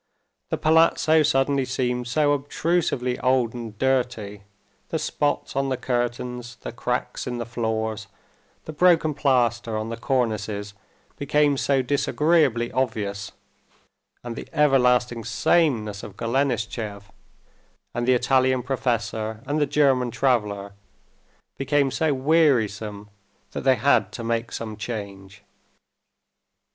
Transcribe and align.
The 0.49 0.57
palazzo 0.57 1.21
suddenly 1.21 1.63
seemed 1.63 2.07
so 2.07 2.33
obtrusively 2.33 3.19
old 3.19 3.53
and 3.53 3.77
dirty, 3.77 4.41
the 4.89 4.97
spots 4.97 5.55
on 5.55 5.69
the 5.69 5.77
curtains, 5.77 6.55
the 6.61 6.71
cracks 6.71 7.27
in 7.27 7.37
the 7.37 7.45
floors, 7.45 8.07
the 8.65 8.73
broken 8.73 9.13
plaster 9.13 9.77
on 9.77 9.89
the 9.89 9.97
cornices 9.97 10.73
became 11.17 11.55
so 11.55 11.83
disagreeably 11.83 12.71
obvious, 12.71 13.31
and 14.23 14.35
the 14.35 14.47
everlasting 14.53 15.23
sameness 15.23 16.01
of 16.01 16.17
Golenishtchev, 16.17 17.03
and 17.93 18.07
the 18.07 18.15
Italian 18.15 18.63
professor 18.63 19.43
and 19.45 19.61
the 19.61 19.67
German 19.67 20.09
traveler 20.09 20.73
became 21.59 21.91
so 21.91 22.11
wearisome, 22.11 23.11
that 23.51 23.61
they 23.61 23.75
had 23.75 24.11
to 24.13 24.23
make 24.23 24.51
some 24.51 24.77
change. 24.77 25.43